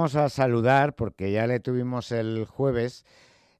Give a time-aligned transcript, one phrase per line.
[0.00, 3.04] Vamos a saludar porque ya le tuvimos el jueves,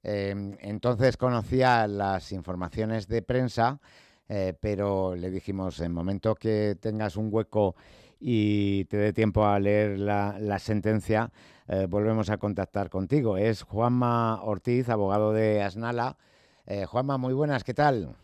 [0.02, 3.78] eh, entonces conocía las informaciones de prensa,
[4.26, 7.76] eh, pero le dijimos, en momento que tengas un hueco
[8.18, 11.30] y te dé tiempo a leer la, sentencia,
[11.68, 13.36] eh, volvemos a contactar contigo.
[13.36, 16.16] Es Juanma Ortiz, abogado de Asnala.
[16.86, 18.16] Juanma, muy buenas, ¿qué tal?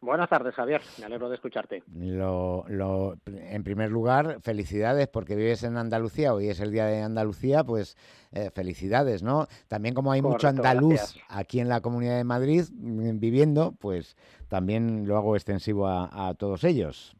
[0.00, 0.80] Buenas tardes, Javier.
[1.00, 1.82] Me alegro de escucharte.
[1.88, 2.64] Lo,
[3.26, 6.32] en primer lugar, felicidades porque vives en Andalucía.
[6.34, 7.96] Hoy es el Día de Andalucía, pues
[8.30, 9.46] eh, felicidades, ¿no?
[9.66, 14.16] También como hay mucho andaluz aquí en la Comunidad de Madrid mm, viviendo, pues
[14.48, 17.16] también lo hago extensivo a, todos ellos.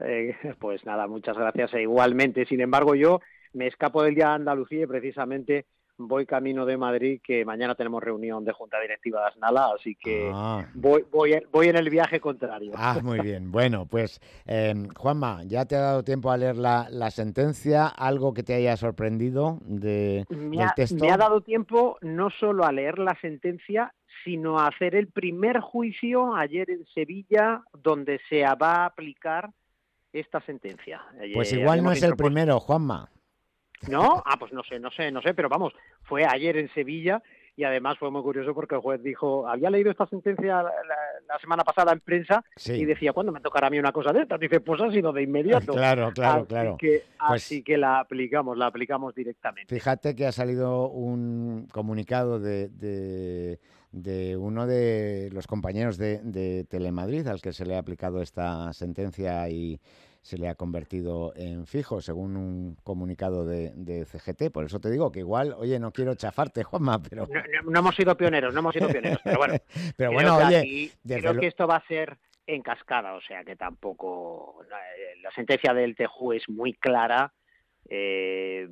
[0.00, 1.74] Eh, pues nada, muchas gracias.
[1.74, 3.20] E igualmente, sin embargo, yo
[3.52, 5.66] me escapo del Día de Andalucía y precisamente
[5.98, 10.30] voy camino de Madrid, que mañana tenemos reunión de Junta Directiva de Asnala, así que
[10.32, 10.66] ah.
[10.74, 12.72] voy, voy, voy en el viaje contrario.
[12.74, 13.52] Ah, muy bien.
[13.52, 17.86] Bueno, pues em, Juanma, ¿ya te ha dado tiempo a leer la, sentencia?
[17.86, 21.04] ¿Algo que te haya sorprendido de, me del texto?
[21.04, 23.94] Me ha dado tiempo no solo a leer la sentencia,
[24.24, 29.50] sino a hacer el primer juicio ayer en Sevilla, donde se va a aplicar
[30.12, 31.02] esta sentencia.
[31.34, 33.10] Pues igual no es el primero, Juanma.
[33.88, 34.22] ¿No?
[34.24, 37.22] Ah, pues no sé, no sé, no sé, pero vamos, fue ayer en Sevilla
[37.56, 41.64] y además fue muy curioso porque el juez dijo, había leído esta sentencia la, semana
[41.64, 44.38] pasada en prensa y decía, ¿cuándo me tocará a mí una cosa de estas?
[44.38, 45.72] Dice, pues ha sido de inmediato.
[45.82, 46.76] Claro, claro, claro.
[46.78, 49.74] Que, pues así que la aplicamos, la aplicamos directamente.
[49.74, 53.58] Fíjate que ha salido un comunicado de, de,
[53.90, 58.72] de uno de los compañeros de, de Telemadrid al que se le ha aplicado esta
[58.72, 59.80] sentencia y
[60.22, 64.52] se le ha convertido en fijo, según un comunicado de, CGT.
[64.52, 67.26] Por eso te digo que igual, oye, no quiero chafarte, Juanma, pero...
[67.64, 69.54] No, hemos sido pioneros, no hemos sido pioneros, pero bueno.
[69.96, 70.90] pero bueno, oye...
[71.04, 74.64] creo que esto va a ser en cascada, o sea que tampoco...
[75.22, 77.32] La sentencia del TEJU es muy clara.
[77.88, 78.68] Eh,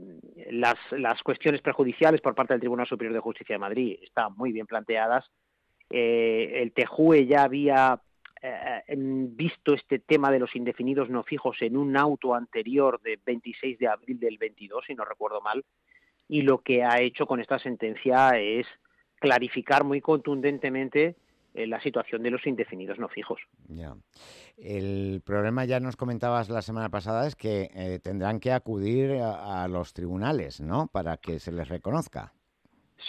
[0.50, 4.52] las, las cuestiones prejudiciales por parte del Tribunal Superior de Justicia de Madrid están muy
[4.52, 5.26] bien planteadas.
[5.90, 8.00] Eh, el TEJUE ya había
[8.42, 13.78] eh, visto este tema de los indefinidos no fijos en un auto anterior de 26
[13.78, 15.64] de abril del 22, si no recuerdo mal,
[16.28, 18.66] y lo que ha hecho con esta sentencia es
[19.16, 21.16] clarificar muy contundentemente
[21.52, 23.40] eh, la situación de los indefinidos no fijos.
[23.68, 23.96] Ya.
[24.56, 29.64] El problema, ya nos comentabas la semana pasada, es que eh, tendrán que acudir a,
[29.64, 30.86] a, los tribunales, ¿no?
[30.86, 32.32] Para que se les reconozca.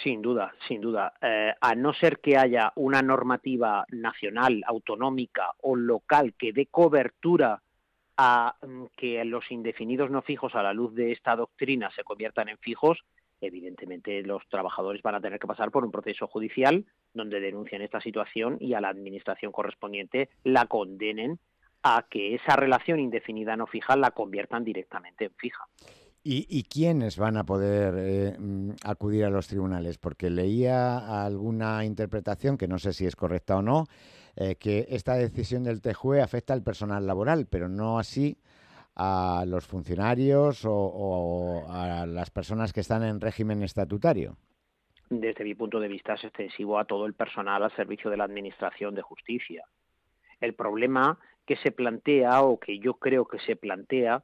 [0.02, 1.12] Sin duda, sin duda.
[1.20, 7.60] Eh, a no ser que haya una normativa nacional, autonómica o local que dé cobertura
[8.16, 12.48] a mm, que los indefinidos no fijos a la luz de esta doctrina se conviertan
[12.48, 13.04] en fijos,
[13.40, 18.00] evidentemente los trabajadores van a tener que pasar por un proceso judicial donde denuncien esta
[18.00, 21.38] situación y a la administración correspondiente la condenen
[21.82, 25.64] a que esa relación indefinida no fija la conviertan directamente en fija.
[26.24, 29.98] ¿Y, quiénes van a poder eh, mm, acudir a los tribunales?
[29.98, 33.86] Porque leía alguna interpretación, que no sé si es correcta o no,
[34.36, 38.38] eh, que esta decisión del TJUE afecta al personal laboral, pero no así
[38.94, 44.36] a los funcionarios o, a las personas que están en régimen estatutario.
[45.10, 48.24] Desde mi punto de vista es extensivo a todo el personal al servicio de la
[48.24, 49.64] Administración de Justicia.
[50.40, 54.22] El problema que se plantea o que yo creo que se plantea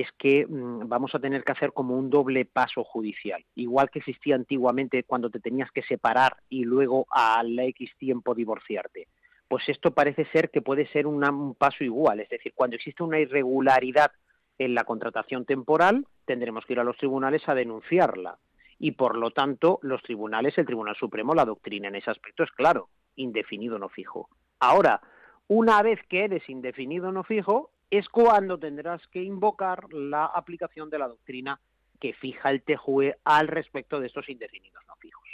[0.00, 4.00] es que mm, vamos a tener que hacer como un doble paso judicial, igual que
[4.00, 9.06] existía antiguamente cuando te tenías que separar y luego al X tiempo divorciarte.
[9.46, 13.20] Pues esto parece ser que puede ser un paso igual, es decir, cuando existe una
[13.20, 14.10] irregularidad
[14.58, 18.38] en la contratación temporal, tendremos que ir a los tribunales a denunciarla.
[18.80, 22.50] Y por lo tanto, los tribunales, el Tribunal Supremo, la doctrina en ese aspecto es
[22.50, 24.28] claro, indefinido no fijo.
[24.58, 25.00] Ahora,
[25.46, 30.98] una vez que eres indefinido no fijo, es cuando tendrás que invocar la aplicación de
[30.98, 31.60] la doctrina
[32.00, 35.28] que fija el TJUE al respecto de estos indefinidos no fijos.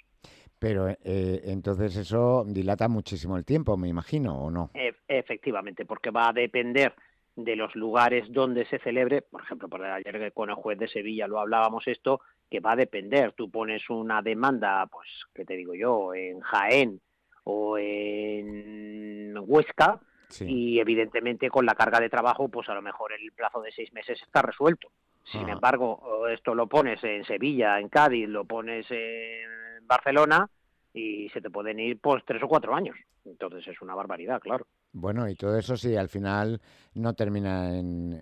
[0.59, 4.71] Pero eh, entonces eso dilata muchísimo el tiempo, me imagino, ¿o no?
[5.09, 6.95] efectivamente, porque va a depender
[7.35, 11.27] de los lugares donde se celebre, por ejemplo, por ayer con el juez de Sevilla
[11.27, 13.33] lo hablábamos esto, que va a depender.
[13.33, 17.01] Tú pones una demanda, pues, ¿qué te digo yo?, en Jaén
[17.45, 20.01] o en Huesca,
[20.41, 23.93] y evidentemente con la carga de trabajo, pues a lo mejor el plazo de seis
[23.93, 24.89] meses está resuelto.
[25.25, 25.53] Sin ah.
[25.53, 30.49] embargo, esto lo pones en Sevilla, en Cádiz, lo pones en Barcelona
[30.93, 32.97] y se te pueden ir pues tres o cuatro años.
[33.25, 34.67] Entonces es una barbaridad, claro.
[34.93, 36.61] Bueno, y todo eso si al final
[36.95, 38.13] no termina en,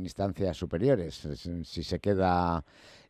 [0.00, 1.14] instancias superiores,
[1.64, 2.62] si se queda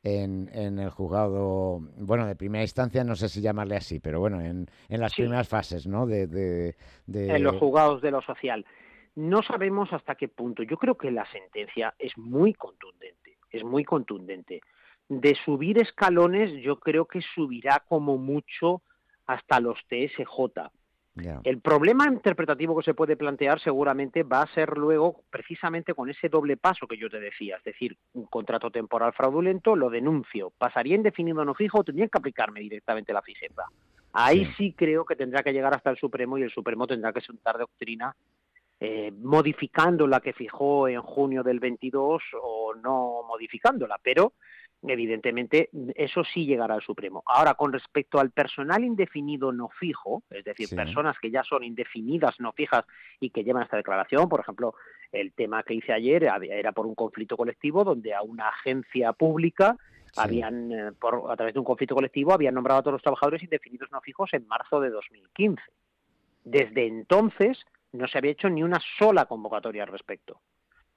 [0.02, 0.48] en,
[0.78, 5.14] el juzgado, bueno, de primera instancia, no sé si llamarle así, pero bueno, en, las
[5.14, 6.06] primeras fases, ¿no?
[6.06, 6.76] De,
[7.08, 8.64] En los juzgados de lo social.
[9.16, 10.62] No sabemos hasta qué punto.
[10.62, 14.60] Yo creo que la sentencia es muy contundente, es muy contundente.
[15.08, 18.82] De subir escalones, yo creo que subirá como mucho
[19.26, 20.70] hasta los TSJ.
[21.44, 26.28] El problema interpretativo que se puede plantear seguramente va a ser luego precisamente con ese
[26.28, 30.96] doble paso que yo te decía, es decir, un contrato temporal fraudulento, lo denuncio, pasaría
[30.96, 33.64] indefinido no fijo o tendrían que aplicarme directamente la fijeza.
[34.12, 34.72] Ahí sí.
[34.76, 38.14] creo que tendrá que llegar hasta el Supremo y el Supremo tendrá que sentar doctrina
[38.80, 44.32] eh, modificando la que fijó en junio del 22 o no modificándola, pero
[44.82, 47.22] evidentemente eso sí llegará al Supremo.
[47.26, 52.40] Ahora, con respecto al personal indefinido no fijo, es decir, personas que ya son indefinidas
[52.40, 52.84] no fijas
[53.20, 54.74] y que llevan esta declaración, por ejemplo,
[55.12, 59.76] el tema que hice ayer era por un conflicto colectivo donde a una agencia pública
[60.16, 63.42] habían, eh, por, a través de un conflicto colectivo, habían nombrado a todos los trabajadores
[63.42, 65.62] indefinidos no fijos en marzo de 2015.
[66.44, 67.58] Desde entonces
[67.92, 70.40] no se había hecho ni una sola convocatoria al respecto.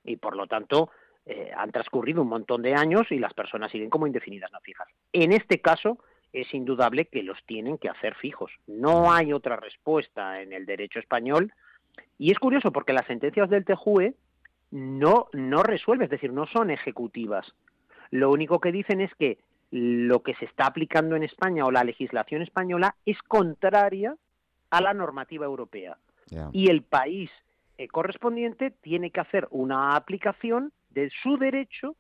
[0.03, 0.89] Y por lo tanto,
[1.25, 4.87] eh, han transcurrido un montón de años y las personas siguen como indefinidas no fijas.
[5.13, 5.97] En este caso
[6.33, 8.51] es indudable que los tienen que hacer fijos.
[8.67, 11.53] No hay otra respuesta en el derecho español
[12.17, 14.15] y es curioso porque las sentencias del TJUE
[14.71, 17.53] no, no resuelven, es decir, no son ejecutivas.
[18.09, 19.37] Lo único que dicen es que
[19.71, 24.15] lo que se está aplicando en España o la legislación española es contraria
[24.69, 25.97] a la normativa europea.
[26.51, 27.29] Y el país
[27.77, 31.95] eh, correspondiente tiene que hacer una aplicación de su derecho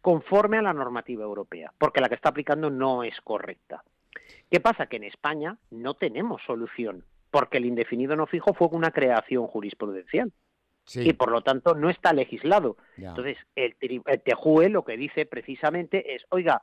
[0.00, 3.84] conforme a la normativa europea, porque la que está aplicando no es correcta.
[4.50, 4.86] ¿Qué pasa?
[4.86, 10.32] Que en España no tenemos solución, porque el indefinido no fijo fue una creación jurisprudencial.
[10.94, 12.78] Y por lo tanto no está legislado.
[12.96, 16.62] Entonces, el, el TEJUE lo que dice precisamente es, oiga,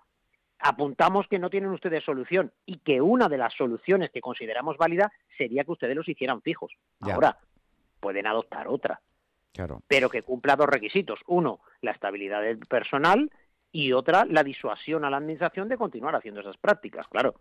[0.58, 5.12] apuntamos que no tienen ustedes solución y que una de las soluciones que consideramos válida
[5.38, 6.74] sería que ustedes los hicieran fijos.
[7.02, 7.38] Ahora,
[8.00, 9.00] pueden adoptar otra
[9.88, 11.20] pero que cumpla dos requisitos.
[11.28, 13.30] Uno, la estabilidad del personal
[13.76, 17.36] y otra, la disuasión a la administración de continuar haciendo esas prácticas, claro.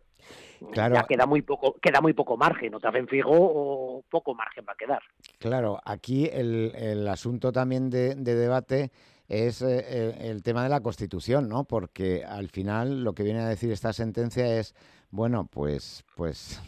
[0.72, 0.96] claro.
[0.96, 4.64] Ya queda muy poco, queda muy poco margen, o te hacen fijo o poco margen
[4.68, 5.00] va a quedar.
[5.38, 8.90] Claro, aquí el, asunto también de, debate
[9.28, 11.64] es eh, el, tema de la Constitución, ¿no?
[11.64, 14.74] Porque al final lo que viene a decir esta sentencia es,
[15.10, 16.60] bueno, pues, pues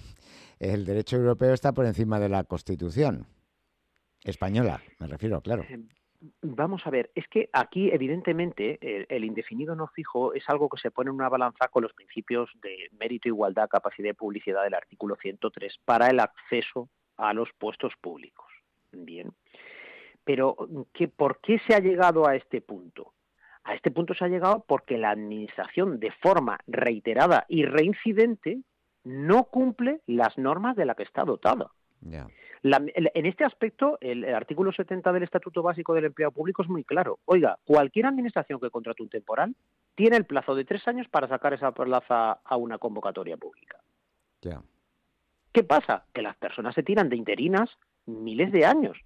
[0.60, 3.26] el derecho europeo está por encima de la Constitución.
[4.30, 5.62] Española, me refiero, claro.
[5.68, 5.78] Eh,
[6.42, 8.78] vamos a ver, es que aquí evidentemente
[9.08, 12.50] el, indefinido no fijo es algo que se pone en una balanza con los principios
[12.62, 17.94] de mérito, igualdad, capacidad y publicidad del artículo 103 para el acceso a los puestos
[18.00, 18.46] públicos.
[18.92, 19.32] Bien.
[20.24, 20.56] Pero
[20.92, 23.12] ¿qué, ¿por qué se ha llegado a este punto?
[23.62, 28.60] A este punto se ha llegado porque la Administración, de forma reiterada y reincidente,
[29.04, 31.70] no cumple las normas de la que está dotada
[32.72, 37.18] en este aspecto, el, artículo 70 del Estatuto Básico del Empleo Público es muy claro.
[37.26, 39.54] Oiga, cualquier administración que contrate un temporal
[39.94, 43.78] tiene el plazo de tres años para sacar esa plaza a una convocatoria pública.
[45.52, 46.04] ¿Qué pasa?
[46.12, 47.70] Que las personas se tiran de interinas
[48.06, 48.98] miles de años.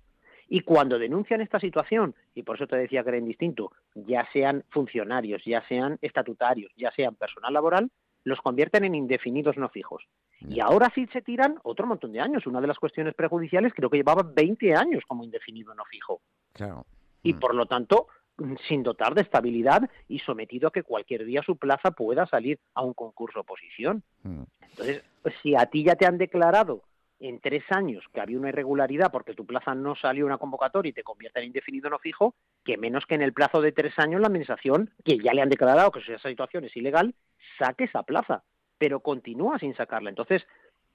[0.49, 4.65] Y cuando denuncian esta situación, y por eso te decía que era indistinto, ya sean
[4.71, 7.91] funcionarios, ya sean estatutarios, ya sean personal laboral,
[8.25, 10.05] los convierten en indefinidos no fijos.
[10.41, 12.47] Y ahora sí se tiran otro montón de años.
[12.47, 16.21] Una de las cuestiones prejudiciales creo que llevaba 20 años como indefinido no fijo.
[16.53, 16.87] Claro.
[17.23, 17.39] Y mm.
[17.39, 18.09] por lo tanto,
[18.69, 22.83] sin dotar de estabilidad y sometido a que cualquier día su plaza pueda salir a
[22.83, 24.03] un concurso oposición.
[24.23, 24.43] Mm.
[24.63, 25.03] Entonces,
[25.43, 26.83] si a ti ya te han declarado
[27.19, 30.95] en tres años que había una irregularidad porque tu plaza no salió una convocatoria y
[30.95, 32.35] te convierte en indefinido no fijo,
[32.65, 35.51] que menos que en el plazo de tres años la administración, que ya le han
[35.51, 37.15] declarado que esa situación es ilegal,
[37.59, 38.43] saque esa plaza,
[38.79, 40.11] pero continúa sin sacarla.
[40.11, 40.47] Entonces,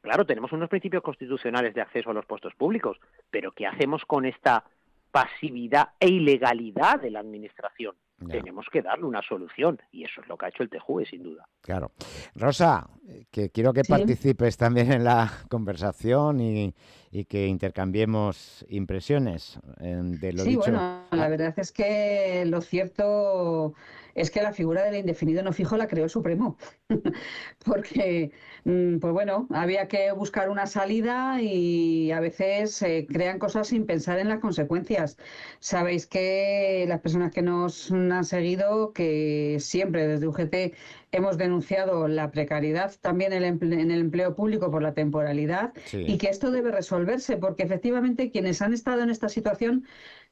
[0.02, 2.98] claro, tenemos unos principios constitucionales de acceso a los puestos públicos,
[3.30, 4.64] pero ¿qué hacemos con esta
[5.12, 7.96] pasividad e ilegalidad de la administración?
[8.30, 11.22] Tenemos que darle una solución y eso es lo que ha hecho el TJUE, sin
[11.22, 11.48] duda.
[11.62, 11.92] Claro.
[12.34, 12.90] Rosa,
[13.30, 16.74] que quiero que participes también en la conversación y,
[17.28, 23.74] que intercambiemos impresiones de lo sí, bueno, la verdad es que lo cierto
[24.16, 26.58] es que la figura del indefinido no fijo la creó el Supremo,
[27.66, 28.32] porque,
[28.64, 33.86] mm, pues bueno, había que buscar una salida y a veces se crean cosas sin
[33.86, 35.18] pensar en las consecuencias.
[35.60, 40.56] Sabéis que las personas que nos han seguido, que siempre desde UGT
[41.12, 46.52] hemos denunciado la precariedad también en el empleo público por la temporalidad y que esto
[46.52, 49.86] debe resolverse porque efectivamente quienes han estado en esta situación,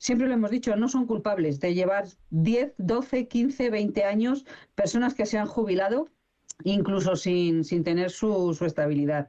[0.03, 4.45] siempre lo hemos dicho, no son culpables de llevar 10, 12, 15, 20 años
[4.75, 6.10] personas que se han jubilado
[6.65, 9.27] incluso sin, sin tener su, su, estabilidad.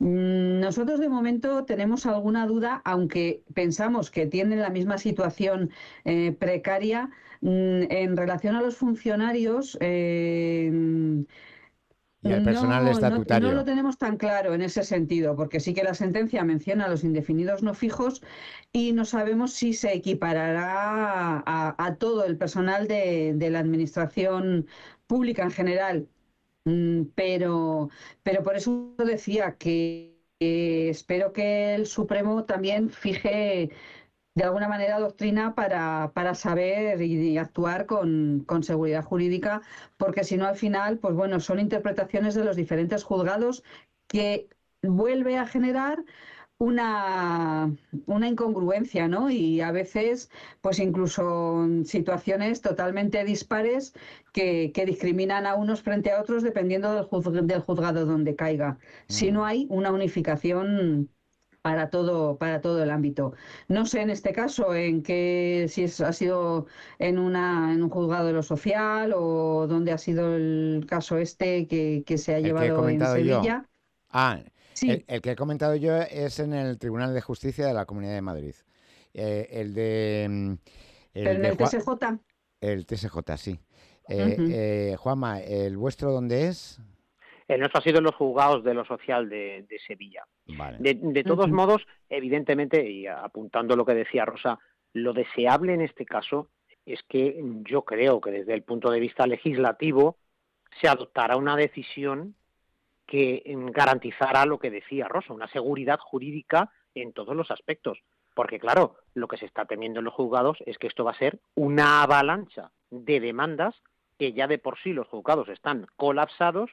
[0.00, 5.70] Mm, nosotros de momento tenemos alguna duda, aunque pensamos que tienen la misma situación
[6.04, 7.10] eh, precaria,
[7.40, 11.24] mm, en relación a los funcionarios, eh,
[12.22, 13.48] y el personal no, estatutario.
[13.48, 16.88] No, lo tenemos tan claro en ese sentido, porque sí que la sentencia menciona a
[16.88, 18.22] los indefinidos no fijos
[18.72, 24.66] y no sabemos si se equiparará a, todo el personal de, la administración
[25.06, 26.08] pública en general.
[26.64, 27.88] Mm, pero,
[28.22, 33.70] pero por eso decía que espero que el Supremo también fije
[34.38, 39.62] de alguna manera doctrina para, para saber y, actuar con, con, seguridad jurídica,
[39.96, 43.64] porque si no al final, pues bueno, son interpretaciones de los diferentes juzgados
[44.06, 44.48] que
[44.80, 46.04] vuelve a generar
[46.58, 47.74] una,
[48.06, 49.28] una incongruencia, ¿no?
[49.28, 50.30] Y a veces,
[50.60, 53.92] pues incluso situaciones totalmente dispares
[54.32, 58.78] que, que discriminan a unos frente a otros dependiendo del, del juzgado donde caiga.
[59.08, 59.34] Si mm.
[59.34, 61.10] no hay una unificación
[61.68, 63.34] para todo, para todo el ámbito.
[63.68, 66.66] No sé en este caso en qué si ha sido
[66.98, 71.66] en una en un juzgado de lo social o dónde ha sido el caso este
[71.66, 73.66] que, se ha llevado en Sevilla.
[74.08, 74.40] Ah,
[74.72, 75.04] sí.
[75.06, 78.22] el, que he comentado yo es en el Tribunal de Justicia de la Comunidad de
[78.22, 78.54] Madrid.
[79.12, 80.26] Eh, el de.
[80.30, 80.52] Mm,
[81.12, 81.88] el en el TSJ.
[82.62, 83.60] El TSJ, sí.
[84.08, 86.80] Eh, eh, Juanma, ¿el vuestro dónde es?
[87.48, 90.24] El nuestro ha sido en los juzgados de lo social de, Sevilla.
[90.78, 94.58] De, todos modos, evidentemente, y apuntando lo que decía Rosa,
[94.92, 96.50] lo deseable en este caso
[96.84, 100.18] es que yo creo que desde el punto de vista legislativo
[100.80, 102.34] se adoptará una decisión
[103.06, 107.98] que garantizará lo que decía Rosa, una seguridad jurídica en todos los aspectos.
[108.34, 111.18] Porque claro, lo que se está temiendo en los juzgados es que esto va a
[111.18, 113.74] ser una avalancha de demandas
[114.18, 116.70] que ya de por sí los juzgados están colapsados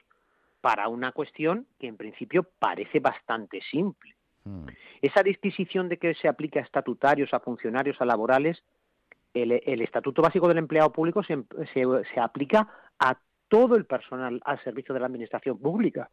[0.66, 4.16] para una cuestión que en principio parece bastante simple.
[4.42, 4.66] Hmm.
[5.00, 8.64] Esa disquisición de que se aplica a estatutarios, a funcionarios, a laborales,
[9.32, 12.66] el, Estatuto Básico del Empleado Público se, se, aplica
[12.98, 16.10] a todo el personal al servicio de la Administración Pública.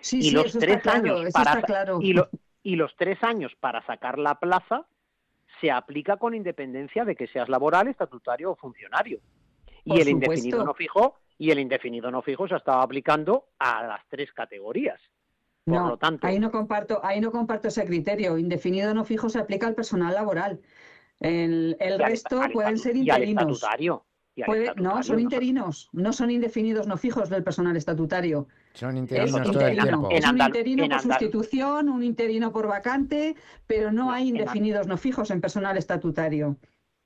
[0.00, 1.62] Sí, y los tres años para
[2.00, 2.14] y,
[2.62, 4.86] y los tres años para sacar la plaza
[5.60, 9.20] se aplica con independencia de que seas laboral, estatutario o funcionario.
[9.84, 13.84] y el indefinido no fijo y el indefinido no fijo se ha estado aplicando a
[13.86, 15.00] las tres categorías.
[15.64, 18.36] Por no, lo tanto, ahí no comparto, ahí no comparto ese criterio.
[18.36, 20.60] Indefinido no fijo se aplica al personal laboral.
[21.20, 23.64] El, resto pueden ser interinos.
[24.76, 28.48] no, son interinos, no son indefinidos no fijos del personal estatutario.
[28.74, 30.08] Son interinos todo el tiempo.
[30.10, 33.36] Es un interino por sustitución, un interino por vacante,
[33.68, 36.56] pero no hay indefinidos no fijos en personal estatutario.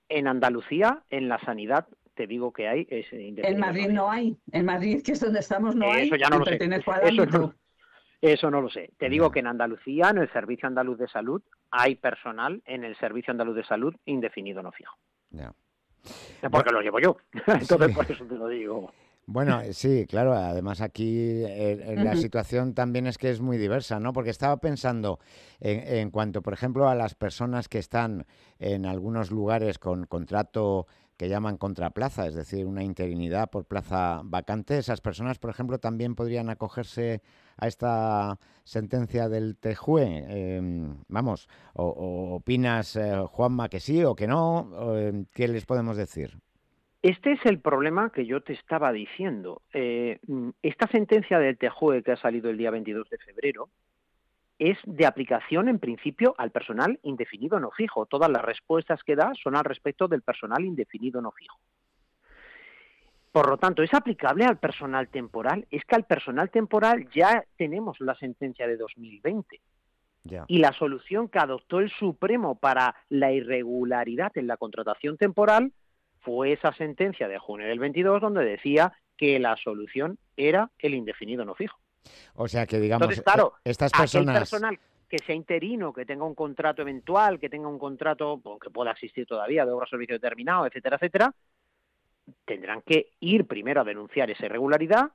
[0.08, 4.36] En Andalucía, en la sanidad, te digo que hay es En Madrid no hay.
[4.50, 6.06] En Madrid, que es donde estamos, no hay.
[6.06, 6.58] Eso ya no lo sé.
[8.22, 8.90] Eso no, lo sé.
[8.98, 12.96] Te digo que en Andalucía, en el Servicio Andaluz de Salud, hay personal en el
[12.96, 14.96] Servicio Andaluz de Salud indefinido no fijo.
[15.30, 15.52] Ya.
[16.50, 17.18] Porque lo llevo yo.
[17.46, 18.90] Entonces, por eso te lo digo.
[19.26, 20.32] Bueno, sí, claro.
[20.32, 24.12] Además aquí eh, la situación también es que es muy diversa, ¿no?
[24.12, 25.18] Porque estaba pensando
[25.60, 28.24] en, en, cuanto, por ejemplo, a las personas que están
[28.58, 34.78] en algunos lugares con contrato que llaman contraplaza, es decir, una interinidad por plaza vacante.
[34.78, 37.22] Esas personas, por ejemplo, también podrían acogerse
[37.56, 40.24] a esta sentencia del TEJUE.
[40.28, 44.96] Em, vamos, o, opinas, eh, Juanma, que sí o que no?
[44.96, 46.38] Em, ¿Qué les podemos decir?
[47.02, 49.62] Este es el problema que yo te estaba diciendo.
[49.72, 50.18] Eh,
[50.62, 53.68] esta sentencia del TEJUE que ha salido el día 22 de febrero
[54.58, 58.06] es de aplicación en principio al personal indefinido no fijo.
[58.06, 61.58] Todas las respuestas que da son al respecto del personal indefinido no fijo.
[63.32, 65.66] Por lo tanto, es aplicable al personal temporal.
[65.70, 69.60] Es que al personal temporal ya tenemos la sentencia de 2020.
[70.48, 75.72] Y la solución que adoptó el Supremo para la irregularidad en la contratación temporal
[76.20, 81.44] fue esa sentencia de junio del 22 donde decía que la solución era el indefinido
[81.44, 81.78] no fijo.
[82.34, 84.38] O sea que, digamos, Entonces, claro, e-, estas personas...
[84.38, 88.90] personal que sea interino, que tenga un contrato eventual, que tenga un contrato que pueda
[88.90, 91.34] existir todavía de obra servicio determinado, etcétera, etcétera,
[92.44, 95.12] tendrán que ir primero a denunciar esa irregularidad,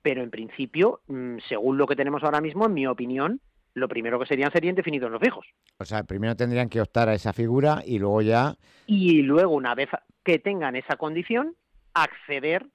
[0.00, 3.40] pero en principio, mm, según lo que tenemos ahora mismo, en mi opinión,
[3.74, 5.46] lo primero que serían serían definidos los fijos.
[5.78, 8.56] O sea, primero tendrían que optar a esa figura y luego ya...
[8.86, 9.88] Y luego, una vez
[10.24, 11.54] que tengan esa condición,
[11.94, 12.66] acceder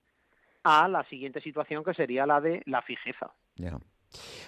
[0.64, 3.32] a la siguiente situación que sería la de la fijeza.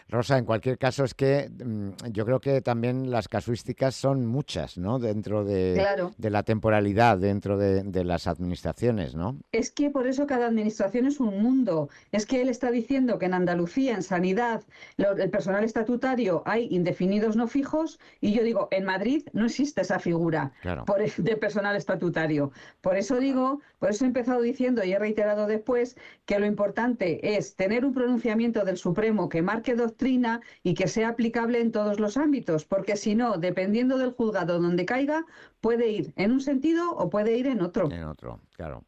[0.07, 4.77] Rosa, en cualquier caso es que mm, yo creo que también las casuísticas son muchas,
[4.77, 4.97] ¿no?
[4.97, 5.85] Dentro de,
[6.17, 9.37] de la temporalidad, dentro de, de, las administraciones, ¿no?
[9.51, 11.89] Es que por eso cada administración es un mundo.
[12.11, 14.63] Es que él está diciendo que en Andalucía, en sanidad,
[14.97, 19.99] el personal estatutario hay indefinidos no fijos y yo digo, en Madrid no existe esa
[19.99, 20.51] figura
[20.85, 22.51] por, de personal estatutario.
[22.81, 27.37] Por eso digo, por eso he empezado diciendo y he reiterado después que lo importante
[27.37, 31.99] es tener un pronunciamiento del Supremo que marque doctrina y que sea aplicable en todos
[31.99, 35.25] los ámbitos, porque si no, dependiendo del juzgado donde caiga,
[35.59, 37.91] puede ir en un sentido o puede ir en otro.
[37.91, 38.85] En otro, claro.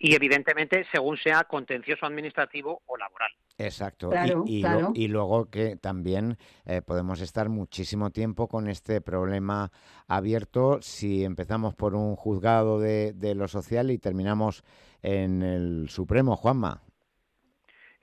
[0.00, 3.30] y evidentemente según sea contencioso administrativo o laboral.
[3.56, 4.10] Exacto.
[4.46, 9.70] y, luego que también eh, podemos estar muchísimo tiempo con este problema
[10.08, 14.64] abierto si empezamos por un juzgado de, de lo social y terminamos
[15.02, 16.82] en el Supremo, Juanma.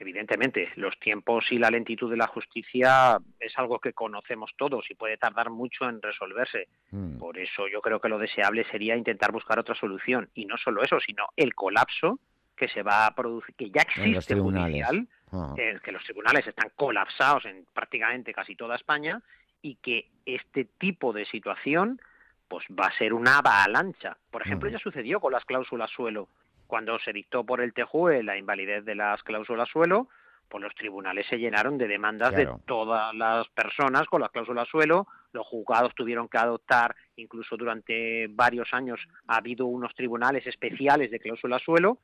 [0.02, 4.96] Evidentemente, los tiempos y la lentitud de la justicia es algo que conocemos todos y
[4.96, 6.70] puede tardar mucho en resolverse.
[6.90, 7.20] Mm.
[7.20, 10.28] Por eso yo creo que lo deseable sería intentar buscar otra solución.
[10.34, 12.20] Y no solo eso, sino el colapso
[12.56, 15.54] que se va a producir, que ya existe judicial, ah.
[15.56, 19.22] que los tribunales están colapsados en prácticamente casi toda España
[19.62, 22.02] y que este tipo de situación
[22.48, 24.18] pues va a ser una avalancha.
[24.32, 26.28] Por ejemplo, ya sucedió con las cláusulas suelo.
[26.72, 30.08] Cuando se dictó por el TJUE la invalidez de las cláusulas suelo,
[30.48, 35.06] pues los tribunales se llenaron de demandas de todas las personas con las cláusulas suelo,
[35.34, 41.20] los juzgados tuvieron que adoptar, incluso durante varios años ha habido unos tribunales especiales de
[41.20, 41.98] cláusulas suelo,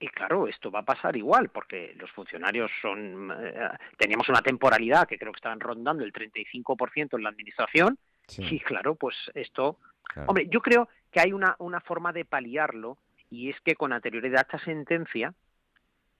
[0.00, 3.30] y claro, esto va a pasar igual, porque los funcionarios son.
[3.30, 7.96] Eh, teníamos una temporalidad que creo que estaban rondando el 35% en la administración,
[8.36, 9.78] y claro, pues esto.
[10.26, 12.98] Hombre, yo creo que hay una, una forma de paliarlo,
[13.30, 15.34] y es que con anterioridad a esta sentencia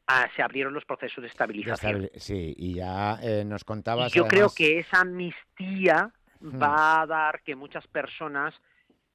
[0.06, 2.10] ah, se abrieron los procesos de estabilización.
[2.16, 4.12] Sí, y ya eh, nos contabas.
[4.12, 6.12] yo creo que esa amnistía
[6.42, 8.54] va a dar que muchas personas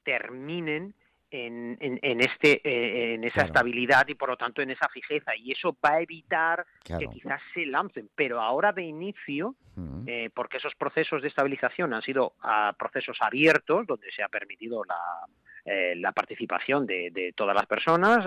[0.03, 0.93] terminen
[1.31, 5.35] en, en, este, eh, en esa estabilidad y por lo tanto en esa fijeza.
[5.35, 8.09] Y eso va a evitar que quizás se lancen.
[8.15, 9.55] Pero ahora de inicio,
[10.05, 14.83] eh, porque esos procesos de estabilización han sido ah, procesos abiertos, donde se ha permitido
[14.83, 14.95] la,
[15.65, 18.25] eh, la participación de, de, todas las personas,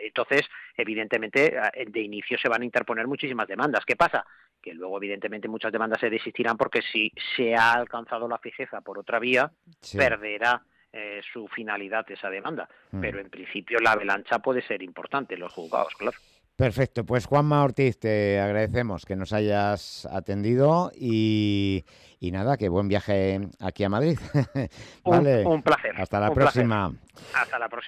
[0.00, 0.42] entonces,
[0.76, 3.84] evidentemente, de inicio se van a interponer muchísimas demandas.
[3.84, 4.24] ¿Qué pasa?
[4.62, 8.98] Que luego, evidentemente, muchas demandas se desistirán porque si se ha alcanzado la fijeza por
[8.98, 9.50] otra vía,
[9.96, 12.66] perderá eh, su finalidad esa demanda.
[12.92, 13.00] Mm.
[13.02, 16.16] Pero en principio la avalancha puede ser importante los juzgados, claro.
[16.58, 21.84] Perfecto, pues Juanma Ortiz, te agradecemos que nos hayas atendido y,
[22.20, 24.18] nada, que buen viaje aquí a Madrid.
[25.04, 25.46] vale.
[25.46, 25.92] un, placer.
[25.96, 26.92] Hasta la próxima.
[27.32, 27.86] Hasta la próxima.